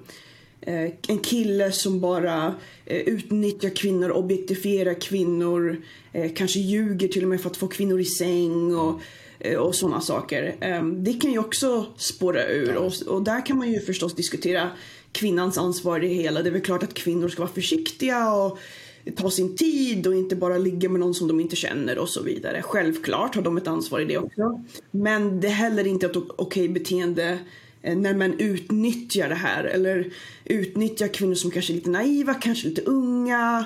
[0.61, 5.83] eh, en kille som bara eh, utnyttjar kvinnor, objektifierar kvinnor,
[6.13, 9.01] eh, kanske ljuger till och med för att få kvinnor i säng och,
[9.59, 10.57] och sådana saker.
[11.03, 12.77] Det kan ju också spåra ur
[13.09, 14.71] och där kan man ju förstås diskutera
[15.13, 16.43] kvinnans ansvar i det hela.
[16.43, 18.59] Det är väl klart att kvinnor ska vara försiktiga och
[19.17, 22.23] ta sin tid och inte bara ligga med någon som de inte känner och så
[22.23, 22.63] vidare.
[22.63, 24.65] Självklart har de ett ansvar i det också.
[24.91, 27.39] Men det är heller inte ett okej beteende
[27.83, 30.11] eh, när man utnyttjar det här eller
[30.45, 33.65] utnyttjar kvinnor som kanske är lite naiva, kanske lite unga.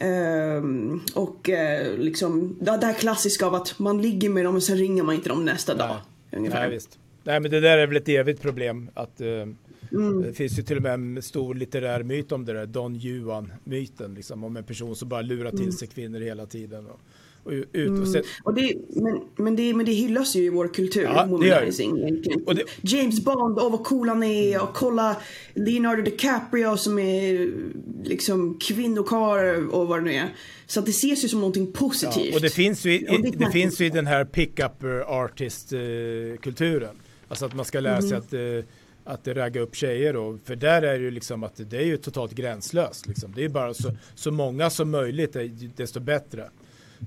[0.00, 4.76] Um, och uh, liksom det här klassiska av att man ligger med dem och sen
[4.76, 5.88] ringer man inte dem nästa Nej.
[5.88, 5.96] dag.
[6.32, 6.60] Ungefär.
[6.60, 6.98] Nej, visst.
[7.22, 9.46] Nej men det där är väl ett evigt problem att uh
[9.94, 10.22] Mm.
[10.22, 14.14] Det finns ju till och med en stor litterär myt om det där, Don Juan-myten,
[14.14, 15.72] liksom, om en person som bara lurar till mm.
[15.72, 16.86] sig kvinnor hela tiden.
[16.86, 17.00] Och,
[17.44, 18.22] och ut och mm.
[18.44, 22.22] och det, men, men, det, men det hyllas ju i vår kultur, ja, womanizing.
[22.46, 25.16] Det, James Bond, åh vad cool han är och kolla
[25.54, 27.52] Leonardo DiCaprio som är
[28.04, 30.28] liksom kvinnokar och vad det nu är.
[30.66, 32.26] Så att det ses ju som någonting positivt.
[32.30, 36.96] Ja, och det finns ju i, det, det finns ju i den här pick-up artist-kulturen.
[37.28, 38.20] Alltså att man ska lära sig mm.
[38.20, 38.64] att uh,
[39.04, 40.38] att det raggar upp tjejer då.
[40.44, 43.06] För där är det ju liksom att det är ju totalt gränslöst.
[43.06, 43.32] Liksom.
[43.36, 45.36] Det är bara så, så många som möjligt,
[45.76, 46.50] desto bättre.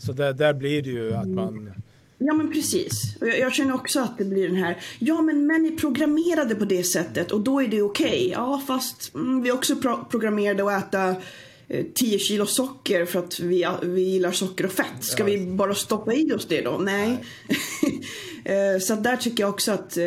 [0.01, 1.73] Så där, där blir det ju att man
[2.19, 3.17] Ja men precis.
[3.21, 6.55] Och jag, jag, känner också att det blir den här, ja men män är programmerade
[6.55, 8.07] på det sättet och då är det okej.
[8.07, 8.29] Okay.
[8.29, 11.15] Ja fast mm, vi är också pro programmerade att äta
[11.93, 15.03] 10 eh, kilo socker för att vi, vi gillar socker och fett.
[15.03, 15.25] Ska ja.
[15.25, 16.77] vi bara stoppa i oss det då?
[16.77, 17.07] Nej.
[17.07, 18.01] Nej.
[18.45, 20.03] Eh, så där tycker jag också att eh,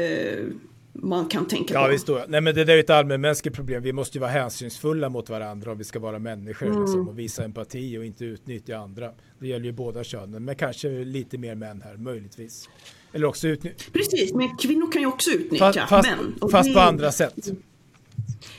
[1.03, 1.91] man kan tänka ja, på.
[1.91, 2.25] Visst då.
[2.29, 3.83] Nej men det där är ett allmänmänskligt problem.
[3.83, 6.81] Vi måste ju vara hänsynsfulla mot varandra om vi ska vara människor mm.
[6.81, 9.11] liksom, och visa empati och inte utnyttja andra.
[9.39, 12.69] Det gäller ju båda könen, men kanske lite mer män här, möjligtvis.
[13.13, 13.85] Eller också utnyttja.
[13.93, 16.51] Precis, men kvinnor kan ju också utnyttja fast, fast män.
[16.51, 16.75] Fast det...
[16.75, 17.51] på andra sätt.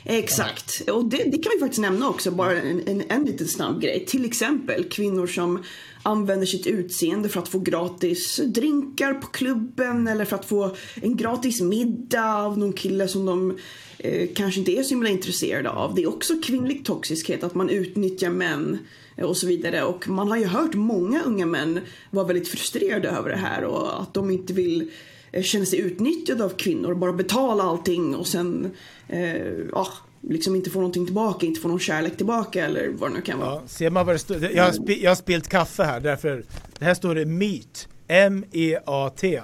[0.04, 3.80] Exakt, och det, det, kan vi faktiskt nämna också, bara en, en, en liten snabb
[3.80, 4.04] grej.
[4.06, 5.62] Till exempel kvinnor som
[6.02, 11.16] använder sitt utseende för att få gratis drinkar på klubben eller för att få en
[11.16, 13.58] gratis middag av någon kille som de
[13.98, 15.94] eh, kanske inte är så himla intresserade av.
[15.94, 18.78] Det är också kvinnlig toxiskhet, att man utnyttjar män
[19.16, 19.84] eh, och så vidare.
[19.84, 24.02] Och man har ju hört många unga män vara väldigt frustrerade över det här och
[24.02, 24.90] att de inte vill
[25.32, 28.70] eh, känna sig utnyttjade av kvinnor, bara betala allting och sen
[29.08, 29.88] eh, ja,
[30.22, 33.38] liksom inte får någonting tillbaka, inte får någon kärlek tillbaka eller vad det nu kan
[33.38, 33.50] vara.
[33.50, 34.36] Ja, ser man vad det står?
[34.54, 36.44] Jag har, jag har spilt kaffe här därför
[36.78, 39.42] det här står det MEAT, M-E-A-T.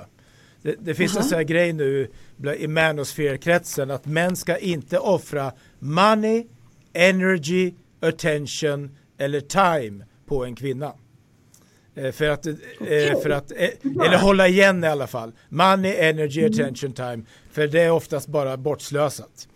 [0.62, 1.23] Det, det finns uh -huh.
[1.23, 2.11] en sån här grej nu
[2.59, 6.47] i manosfärkretsen att män ska inte offra money,
[6.93, 10.93] energy, attention eller time på en kvinna.
[11.95, 13.09] Eh, för att, okay.
[13.09, 13.69] Eh, för att, eh,
[14.07, 15.33] eller hålla igen i alla fall.
[15.49, 17.23] Money, energy, attention, time.
[17.53, 19.49] För det är oftast bara bortslösat.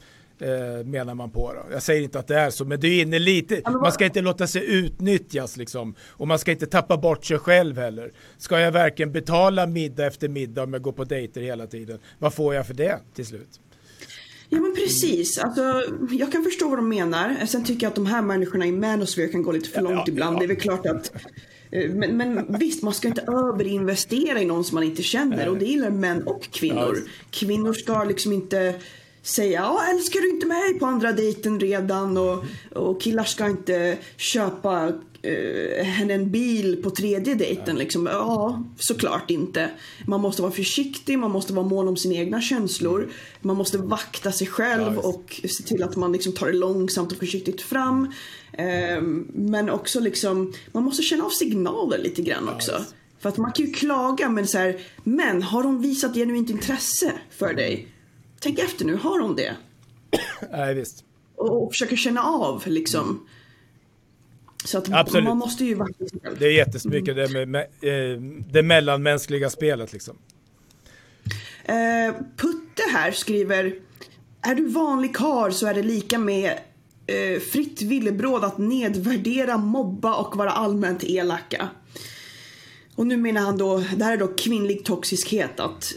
[0.85, 1.53] Menar man på.
[1.53, 1.73] Då.
[1.73, 3.63] Jag säger inte att det är så, men du är inne lite.
[3.65, 5.95] Man ska inte låta sig utnyttjas liksom.
[6.09, 8.13] Och man ska inte tappa bort sig själv heller.
[8.39, 11.99] Ska jag verkligen betala middag efter middag om jag går på dejter hela tiden?
[12.19, 13.61] Vad får jag för det till slut?
[14.49, 15.39] Ja men precis.
[15.39, 17.47] Alltså, jag kan förstå vad de menar.
[17.47, 20.05] Sen tycker jag att de här människorna i Manosphere kan gå lite för långt ja,
[20.09, 20.37] ibland.
[20.37, 20.39] Ja.
[20.39, 21.13] Det är väl klart att
[21.73, 25.59] Eh, men, men, visst, man ska inte överinvestera i någon som man inte känner och
[25.59, 26.99] det gäller män och kvinnor.
[27.31, 28.75] Kvinnor ska liksom inte
[29.23, 33.99] säga ja älskar du inte mig på andra dejten redan och, och killar ska inte
[34.17, 34.93] köpa
[35.27, 37.77] uh, henne en bil på tredje dejten.
[37.77, 38.07] Liksom.
[38.07, 39.71] Ja, såklart inte.
[40.07, 43.09] Man måste vara försiktig, man måste vara mån om sina egna känslor.
[43.41, 47.19] Man måste vakta sig själv och se till att man liksom tar det långsamt och
[47.19, 48.13] försiktigt fram.
[48.53, 52.85] Ehm, men också liksom, man måste känna av signaler lite grann också.
[53.21, 57.13] För att man kan ju klaga men så här, men har de visat genuint intresse
[57.31, 57.89] för dig?
[58.43, 59.57] Tänk efter nu, har de det?
[60.51, 61.05] Nej visst.
[61.37, 63.05] Och, och försöka känna av liksom.
[63.05, 63.21] Mm.
[64.65, 65.25] Så att Absolut.
[65.25, 66.39] man måste ju själv.
[66.39, 67.33] Det är jättemycket mm.
[67.33, 68.21] det, med, med, eh,
[68.53, 70.17] det mellanmänskliga spelet liksom.
[71.65, 73.75] Eh, Putte här skriver
[74.43, 76.59] Är du vanlig kar så är det lika med
[77.07, 81.69] eh, fritt villebråd att nedvärdera, mobba och vara allmänt elaka.
[82.95, 85.95] Och nu menar han då, det här är då kvinnlig toxiskhet, att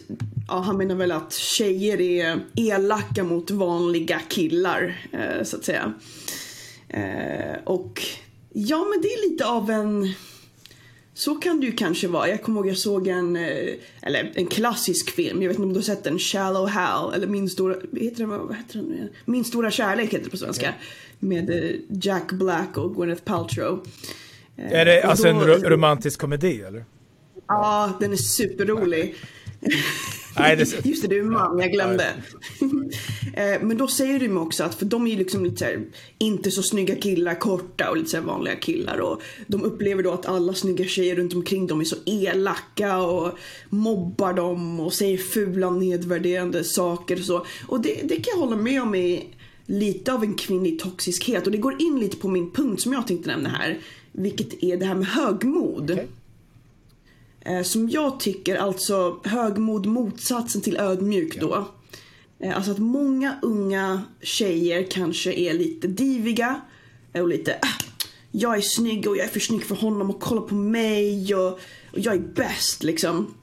[0.47, 5.93] ja, han menar väl att tjejer är elaka mot vanliga killar, eh, så att säga.
[6.89, 8.01] Eh, och
[8.53, 10.13] ja, men det är lite av en
[11.13, 12.29] så kan det ju kanske vara.
[12.29, 15.73] Jag kommer ihåg jag såg en, eh, eller en klassisk film, jag vet inte om
[15.73, 19.09] du har sett den, Shallow Hal, eller Min stora, heter den, vad heter den nu
[19.25, 20.73] Min stora kärlek heter det på svenska.
[21.19, 23.87] Med eh, Jack Black och Gwyneth Paltrow.
[24.57, 26.85] Är det alltså då, en romantisk komedi eller?
[27.47, 29.15] Ja, den är superrolig.
[30.39, 30.85] Nej, det...
[30.85, 32.13] Just det, du är man, jag glömde.
[33.37, 35.79] Eh, men då säger de också att, för de är ju liksom lite såhär,
[36.17, 38.97] inte så snygga killar, korta och lite så vanliga killar.
[38.97, 43.37] Och de upplever då att alla snygga tjejer runt omkring dem är så elaka och
[43.69, 47.45] mobbar dem och säger fula nedvärderande saker och så.
[47.67, 49.23] Och det, det kan jag hålla med om är
[49.65, 51.45] lite av en kvinnlig toxiskhet.
[51.45, 53.79] Och det går in lite på min punkt som jag tänkte nämna här.
[54.17, 55.91] Vilket är det här med högmod.
[55.91, 56.05] Okay.
[57.45, 61.67] Eh, som jag tycker alltså högmod motsatsen till ödmjuk då.
[62.39, 66.61] Eh, alltså att många unga tjejer kanske är lite diviga
[67.13, 67.59] och lite äh,
[68.31, 71.51] jag är snygg och jag är för snygg för honom och kolla på mig och,
[71.91, 73.33] och jag är bäst liksom.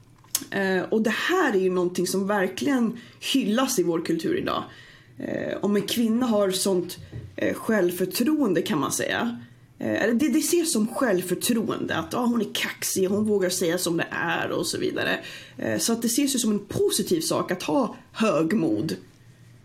[0.51, 2.97] Eh, och det här är ju någonting som verkligen
[3.33, 4.63] hyllas i vår kultur idag.
[5.61, 6.97] om en kvinna har sånt
[7.55, 9.52] självförtroende kan man säga Eh,
[10.13, 14.07] det, det ses som självförtroende, att ah, hon är kaxig, hon vågar säga som det
[14.11, 15.19] är och så vidare.
[15.57, 18.95] Eh, så att det ses ju som en positiv sak att ha högmod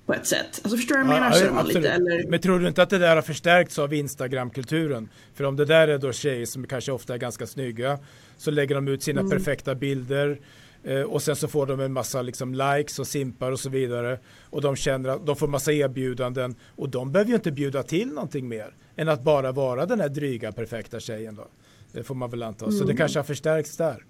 [0.07, 0.61] på ett sätt.
[0.63, 1.45] Alltså förstår du vad jag menar?
[1.45, 2.27] Ja, lite, eller?
[2.29, 5.09] Men tror du inte att det där har förstärkts av Instagram-kulturen?
[5.35, 7.99] För om det där är då tjejer som kanske ofta är ganska snygga
[8.39, 9.31] så lägger de ut sina mm.
[9.31, 10.39] perfekta bilder
[10.89, 14.19] Eh, och sen så får de en massa liksom likes och simpar och så vidare.
[14.51, 18.09] Och de känner att de får massa erbjudanden och de behöver ju inte bjuda till
[18.09, 21.47] någonting mer än att bara vara den här dryga perfekta tjejen då.
[21.93, 22.65] Det får man väl anta.
[22.65, 22.79] Mm.
[22.79, 22.97] Så det mm.
[22.97, 24.05] kanske har förstärkts där.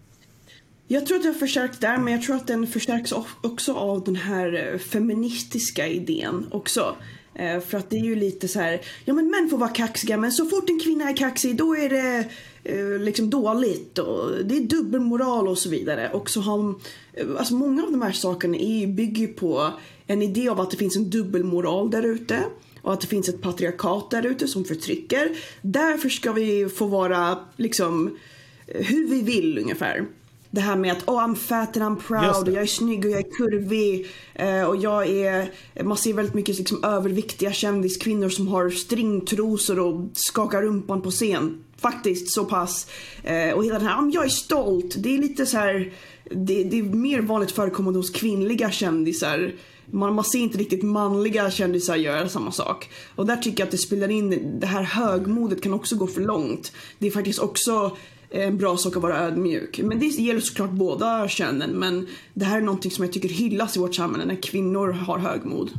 [0.88, 3.12] Jag tror att det har förstärkts där, men jag tror att den förstärks
[3.42, 6.96] också av den här eh, feministiska idén också.
[7.38, 10.16] Eh, för att det är ju lite så här, ja men män får vara kaxiga
[10.16, 12.24] men så fort en kvinna är kaxig då är det
[12.64, 16.10] eh, liksom dåligt och det är dubbelmoral och så vidare.
[16.12, 16.74] Och så har,
[17.12, 19.70] eh, alltså många av de här sakerna är, bygger på
[20.06, 22.42] en idé av att det finns en dubbelmoral där ute
[22.82, 25.30] och att det finns ett patriarkat där ute som förtrycker.
[25.62, 28.18] Därför ska vi få vara liksom
[28.66, 30.06] hur vi vill ungefär.
[30.50, 33.10] Det här med att oh, I'm fat and I'm proud och jag är snygg och
[33.10, 34.06] jag är kurvig.
[34.34, 35.50] Eh, och jag är,
[35.84, 41.64] man ser väldigt mycket liksom, överviktiga kändiskvinnor som har stringtrosor och skakar rumpan på scen.
[41.76, 42.86] Faktiskt så pass.
[43.24, 44.94] Eh, och hela den här, jag är stolt.
[44.98, 45.92] Det är lite så här,
[46.30, 49.52] det, det, är mer vanligt förekommande hos kvinnliga kändisar.
[49.90, 52.90] Man, man ser inte riktigt manliga kändisar göra samma sak.
[53.14, 56.20] Och där tycker jag att det spelar in, det här högmodet kan också gå för
[56.20, 56.72] långt.
[56.98, 57.96] Det är faktiskt också
[58.30, 59.80] en bra sak att vara ödmjuk.
[59.84, 61.70] Men det gäller såklart båda könen.
[61.70, 65.18] Men det här är någonting som jag tycker hyllas i vårt samhälle när kvinnor har
[65.18, 65.70] högmod.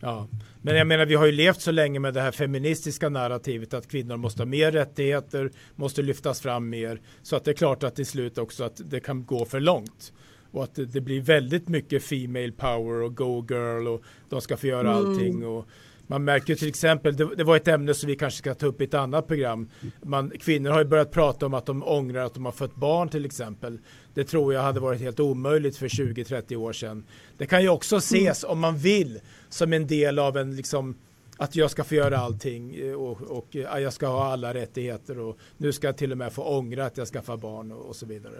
[0.00, 0.28] Ja,
[0.62, 3.88] men jag menar vi har ju levt så länge med det här feministiska narrativet att
[3.88, 7.00] kvinnor måste ha mer rättigheter, måste lyftas fram mer.
[7.22, 10.12] Så att det är klart att till slut också att det kan gå för långt.
[10.50, 14.56] Och att det, det blir väldigt mycket female power och go girl och de ska
[14.56, 14.94] få göra mm.
[14.94, 15.46] allting.
[15.46, 15.66] Och,
[16.10, 18.80] man märker till exempel, det, det, var ett ämne som vi kanske ska ta upp
[18.80, 19.70] i ett annat program.
[20.02, 23.08] Man, kvinnor har ju börjat prata om att de ångrar att de har fött barn
[23.08, 23.78] till exempel.
[24.14, 27.04] Det tror jag hade varit helt omöjligt för 20-30 år sedan.
[27.38, 30.96] Det kan ju också ses om man vill som en del av en liksom
[31.38, 35.38] att jag ska få göra allting eh, och, och jag ska ha alla rättigheter och
[35.56, 38.06] nu ska jag till och med få ångra att jag skaffar barn och, och så
[38.06, 38.34] vidare.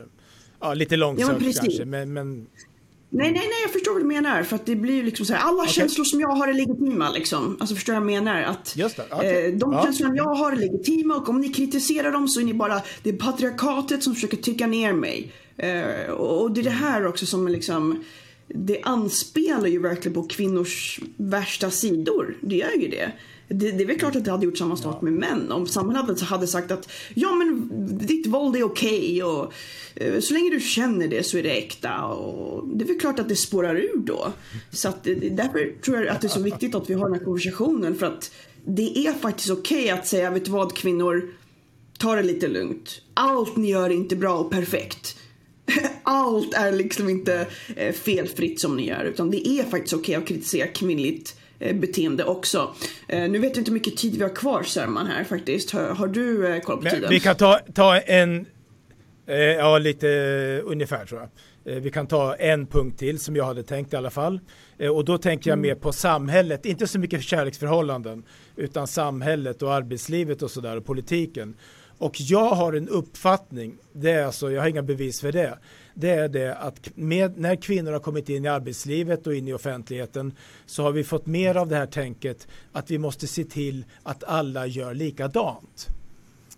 [0.60, 2.46] Ja, lite långsökt ja, kanske, men, men
[3.10, 4.42] Nej, nej, nej, jag förstår vad du menar.
[4.42, 5.72] För att det blir liksom så här, alla okay.
[5.72, 7.56] känslor som jag har är legitima liksom.
[7.60, 8.42] Alltså förstår jag vad jag menar?
[8.42, 8.74] Att.
[9.12, 9.46] Okay.
[9.46, 9.84] eh, de ja.
[9.84, 13.10] känslorna jag har är legitima och om ni kritiserar dem så är ni bara, det
[13.10, 15.32] är patriarkatet som försöker tycka ner mig.
[15.56, 18.04] Eh, och det är det här också som liksom,
[18.46, 22.36] det anspelar ju verkligen på kvinnors värsta sidor.
[22.40, 23.12] Det gör ju det.
[23.48, 25.04] Det, det är väl klart att det hade gjort samma sak ja.
[25.04, 25.52] med män.
[25.52, 29.52] Om samhället hade sagt att ja men ditt våld är okej okay och
[29.94, 32.04] eh, så länge du känner det så är det äkta.
[32.04, 34.32] Och det är väl klart att det spårar ur då.
[34.70, 37.24] Så att, därför tror jag att det är så viktigt att vi har den här
[37.24, 38.30] konversationen för att
[38.64, 41.30] det är faktiskt okej okay att säga, vet du vad kvinnor,
[41.98, 43.02] ta det lite lugnt.
[43.14, 45.16] Allt ni gör är inte bra och perfekt.
[46.02, 50.22] Allt är liksom inte eh, felfritt som ni gör utan det är faktiskt okej okay
[50.22, 52.74] att kritisera kvinnligt Eh, beteende också.
[53.08, 55.70] Eh, nu vet jag inte hur mycket tid vi har kvar Sörman här faktiskt.
[55.70, 57.10] Har, har du eh, koll på Men tiden?
[57.10, 58.46] Vi kan ta, ta en,
[59.58, 60.08] ja lite
[60.64, 61.30] ungefär tror jag.
[61.80, 64.40] Vi kan ta en punkt till som jag hade tänkt i alla fall.
[64.92, 65.68] Och då tänker jag mm.
[65.68, 68.22] mer på samhället, inte så mycket kärleksförhållanden,
[68.56, 71.54] utan samhället och arbetslivet och sådär och politiken.
[71.98, 75.58] Och jag har en uppfattning, det är alltså, jag har inga bevis för det,
[76.00, 79.52] det är det att med, när kvinnor har kommit in i arbetslivet och in i
[79.52, 80.32] offentligheten
[80.66, 84.24] så har vi fått mer av det här tänket att vi måste se till att
[84.24, 85.88] alla gör likadant.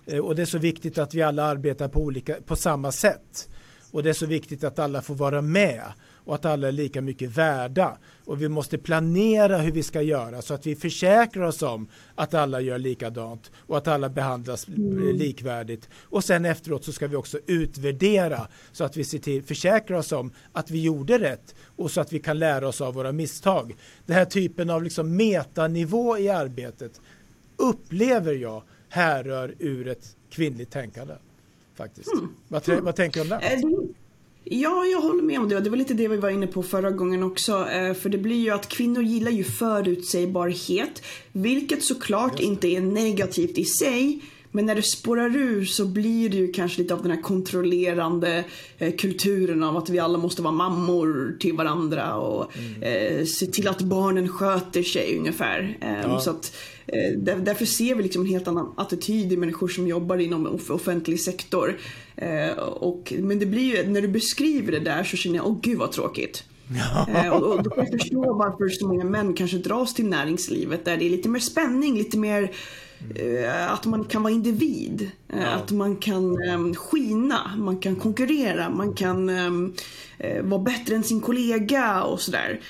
[0.06, 3.48] Eh, och det är så viktigt att vi alla arbetar på, olika, på samma sätt.
[3.90, 5.82] Och det är så viktigt att alla får vara med
[6.30, 7.98] och att alla är lika mycket värda.
[8.24, 12.34] Och vi måste planera hur vi ska göra så att vi försäkrar oss om att
[12.34, 15.16] alla gör likadant och att alla behandlas mm.
[15.16, 15.88] likvärdigt.
[16.02, 20.12] Och sen efteråt så ska vi också utvärdera så att vi ser till, försäkrar oss
[20.12, 23.76] om att vi gjorde rätt och så att vi kan lära oss av våra misstag.
[24.06, 27.00] Den här typen av liksom metanivå i arbetet
[27.56, 31.14] upplever jag härrör ur ett kvinnligt tänkande.
[31.74, 32.12] Faktiskt.
[32.12, 32.34] Mm.
[32.48, 33.46] Vad, vad tänker du om det?
[34.52, 35.60] Ja, jag håller med om det.
[35.60, 37.52] Det var lite det vi var inne på förra gången också.
[37.52, 41.02] Eh, för det blir ju att kvinnor gillar ju förutsägbarhet.
[41.32, 44.22] Vilket såklart inte är negativt i sig.
[44.52, 48.44] Men när det spårar ur så blir det ju kanske lite av den här kontrollerande
[48.78, 52.82] eh, kulturen av att vi alla måste vara mammor till varandra och mm.
[52.82, 55.78] eh, se till att barnen sköter sig ungefär.
[55.80, 56.20] Eh, ja.
[56.20, 59.86] Så att, eh, där, därför ser vi liksom en helt annan attityd i människor som
[59.86, 61.78] jobbar inom off offentlig sektor.
[62.16, 65.58] Eh, och, men det blir ju, när du beskriver det där så känner jag, åh
[65.62, 66.44] gud vad tråkigt.
[66.78, 67.06] Ja.
[67.14, 70.84] Eh, och, och då kan jag förstå varför så många män kanske dras till näringslivet
[70.84, 72.50] där det är lite mer spänning, lite mer.
[73.68, 75.10] Att man kan vara individ.
[75.28, 75.46] Ja.
[75.46, 79.74] Att man kan um, skina, man kan konkurrera, man kan um,
[80.24, 82.60] uh, vara bättre än sin kollega och sådär.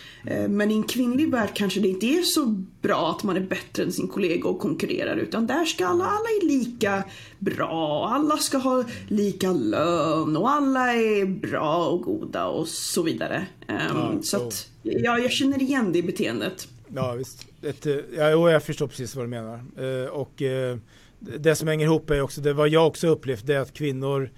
[0.49, 2.47] Men i en kvinnlig värld kanske det inte är så
[2.83, 6.28] bra att man är bättre än sin kollega och konkurrerar utan där ska alla, alla
[6.43, 7.03] är lika
[7.39, 13.47] bra, alla ska ha lika lön och alla är bra och goda och så vidare.
[13.68, 16.68] Um, ja, så att, ja, jag känner igen det beteendet.
[16.95, 17.47] Ja, visst.
[17.62, 19.64] Ett, eh, ja, jag förstår precis vad du menar.
[19.78, 20.76] Eh, och eh,
[21.18, 24.30] det som hänger ihop är också, det vad jag också upplevt, det är att kvinnor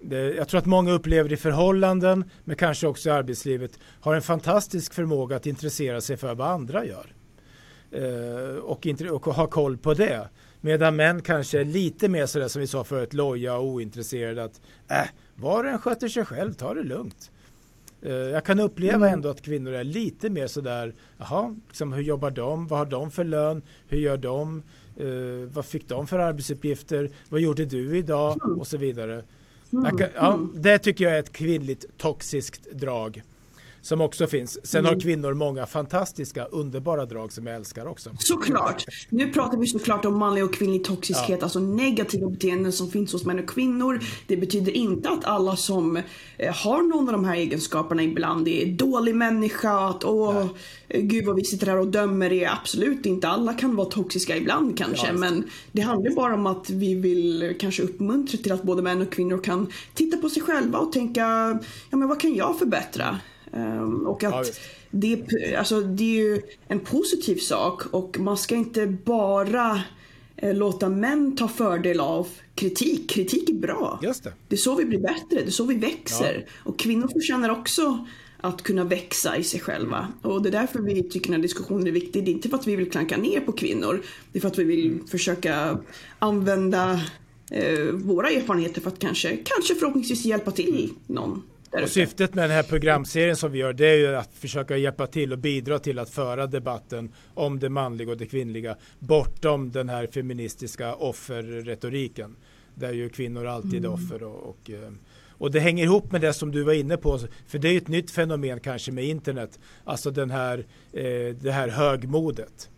[0.00, 4.22] det, jag tror att många upplever i förhållanden, men kanske också i arbetslivet, har en
[4.22, 7.14] fantastisk förmåga att intressera sig för vad andra gör.
[7.90, 10.28] Eh, och, och ha koll på det.
[10.60, 14.44] Medan män kanske är lite mer sådär som vi sa förut, loja och ointresserade.
[14.44, 17.30] Att äh, var och en sköter sig själv, ta det lugnt.
[18.06, 19.12] Uh, jag kan uppleva mm.
[19.12, 22.66] ändå att kvinnor är lite mer sådär, jaha, liksom, hur jobbar de?
[22.66, 23.62] Vad har de för lön?
[23.88, 24.62] Hur gör de?
[25.00, 27.10] Uh, vad fick de för arbetsuppgifter?
[27.28, 28.58] Vad gjorde du idag?
[28.58, 29.22] Och så vidare.
[29.72, 29.96] Mm.
[29.96, 33.22] Kan, ja, det tycker jag är ett kvinnligt toxiskt drag
[33.82, 34.66] som också finns.
[34.66, 34.94] Sen mm.
[34.94, 38.10] har kvinnor många fantastiska, underbara drag som jag älskar också.
[38.18, 38.84] Såklart.
[39.08, 41.44] Nu pratar vi såklart om manlig och kvinnlig toxiskhet, ja.
[41.44, 44.00] alltså negativa beteenden som finns hos män och kvinnor.
[44.26, 45.96] Det betyder inte att alla som
[46.36, 51.02] eh, har någon av de här egenskaperna ibland är dålig människa, att åh, Nej.
[51.02, 52.46] Gud vad vi sitter här och dömer det.
[52.46, 53.28] Absolut inte.
[53.28, 57.56] Alla kan vara toxiska ibland kanske, ja, men det handlar bara om att vi vill
[57.60, 61.20] kanske uppmuntra till att både män och kvinnor kan titta på sig själva och tänka,
[61.90, 63.18] ja men vad kan jag förbättra?
[63.52, 64.52] Um, och att ja,
[64.90, 65.24] det,
[65.58, 69.82] alltså, det är ju en positiv sak och man ska inte bara
[70.36, 73.10] eh, låta män ta fördel av kritik.
[73.10, 74.00] Kritik är bra.
[74.02, 74.32] Just det.
[74.48, 76.44] det är så vi blir bättre, det är så vi växer.
[76.46, 76.70] Ja.
[76.70, 78.06] Och kvinnor förtjänar också
[78.40, 80.08] att kunna växa i sig själva.
[80.22, 82.24] Och det är därför vi tycker den här diskussionen är viktig.
[82.24, 84.02] Det är inte för att vi vill klanka ner på kvinnor.
[84.32, 85.06] Det är för att vi vill mm.
[85.06, 85.78] försöka
[86.18, 87.00] använda
[87.50, 91.42] eh, våra erfarenheter för att kanske, kanske förhoppningsvis hjälpa till någon.
[91.70, 95.06] Och syftet med den här programserien som vi gör det är ju att försöka hjälpa
[95.06, 99.88] till och bidra till att föra debatten om det manliga och det kvinnliga bortom den
[99.88, 102.36] här feministiska offerretoriken
[102.74, 103.92] där ju kvinnor alltid är mm.
[103.92, 104.92] offer och, och, eh,
[105.30, 107.88] och det hänger ihop med det som du var inne på för det är ett
[107.88, 110.58] nytt fenomen kanske med internet alltså den här,
[110.92, 112.70] eh, det här högmodet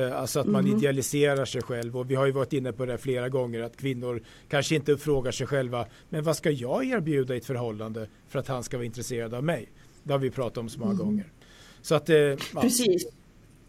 [0.00, 0.76] alltså att man mm.
[0.76, 4.22] idealiserar sig själv och vi har ju varit inne på det flera gånger att kvinnor
[4.48, 8.48] kanske inte frågar sig själva men vad ska jag erbjuda i ett förhållande för att
[8.48, 9.68] han ska vara intresserad av mig?
[10.02, 11.06] Det har vi pratat om så många mm.
[11.06, 11.32] gånger.
[11.82, 12.36] Så att, eh, ja.
[12.60, 13.06] Precis.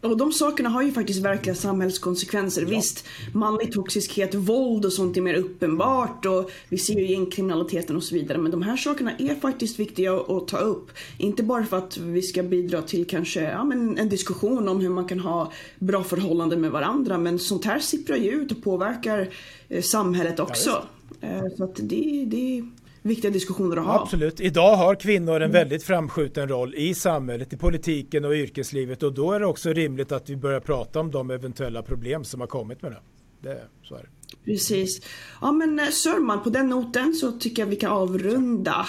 [0.04, 2.62] Och de sakerna har ju faktiskt verkliga samhällskonsekvenser.
[2.62, 2.68] Ja.
[2.68, 8.02] Visst, manlig toxiskhet, våld och sånt är mer uppenbart och vi ser ju gängkriminaliteten och
[8.02, 8.38] så vidare.
[8.38, 10.90] Men de här sakerna är faktiskt viktiga att ta upp.
[11.18, 14.88] Inte bara för att vi ska bidra till kanske ja, men en diskussion om hur
[14.88, 17.18] man kan ha bra förhållanden med varandra.
[17.18, 19.28] Men sånt här sipprar ju ut och påverkar
[19.68, 20.82] eh, samhället också.
[21.20, 22.64] Ja, eh, så att det, det
[23.04, 24.02] viktiga diskussioner att ha.
[24.02, 24.40] Absolut.
[24.40, 25.52] Idag har kvinnor en mm.
[25.52, 30.12] väldigt framskjuten roll i samhället, i politiken och yrkeslivet och då är det också rimligt
[30.12, 33.00] att vi börjar prata om de eventuella problem som har kommit med det.
[33.40, 34.08] det så är det.
[34.44, 35.00] Precis.
[35.40, 38.86] Ja men eh, Sörman, på den noten så tycker jag vi kan avrunda.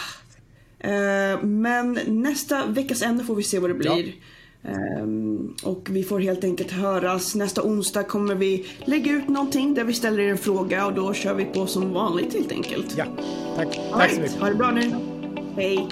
[0.80, 4.08] Eh, men nästa veckas ämne får vi se vad det blir.
[4.08, 4.14] Ja.
[4.68, 7.36] Um, och vi får helt enkelt höras.
[7.36, 11.14] Nästa onsdag kommer vi lägga ut någonting där vi ställer er en fråga och då
[11.14, 12.98] kör vi på som vanligt helt enkelt.
[12.98, 13.06] Ja,
[13.56, 13.80] tack.
[13.92, 14.16] All tack right.
[14.16, 14.40] så mycket.
[14.40, 14.92] Ha det bra nu.
[15.56, 15.88] Hej.